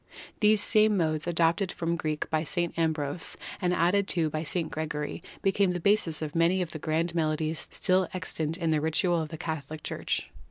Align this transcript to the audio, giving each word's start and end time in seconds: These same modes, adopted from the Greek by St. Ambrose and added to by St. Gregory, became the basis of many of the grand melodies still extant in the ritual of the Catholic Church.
These 0.39 0.61
same 0.63 0.97
modes, 0.97 1.27
adopted 1.27 1.71
from 1.71 1.91
the 1.91 1.97
Greek 1.97 2.27
by 2.31 2.43
St. 2.43 2.73
Ambrose 2.75 3.37
and 3.61 3.71
added 3.71 4.07
to 4.07 4.31
by 4.31 4.41
St. 4.41 4.71
Gregory, 4.71 5.21
became 5.43 5.73
the 5.73 5.79
basis 5.79 6.23
of 6.23 6.33
many 6.33 6.59
of 6.59 6.71
the 6.71 6.79
grand 6.79 7.13
melodies 7.13 7.67
still 7.69 8.09
extant 8.11 8.57
in 8.57 8.71
the 8.71 8.81
ritual 8.81 9.21
of 9.21 9.29
the 9.29 9.37
Catholic 9.37 9.83
Church. 9.83 10.31